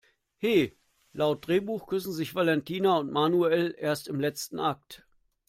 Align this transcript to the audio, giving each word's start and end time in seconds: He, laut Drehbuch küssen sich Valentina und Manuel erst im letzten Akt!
He, 0.39 0.75
laut 1.13 1.45
Drehbuch 1.47 1.85
küssen 1.85 2.11
sich 2.11 2.33
Valentina 2.33 2.97
und 2.97 3.11
Manuel 3.11 3.75
erst 3.77 4.07
im 4.07 4.19
letzten 4.19 4.59
Akt! 4.59 5.05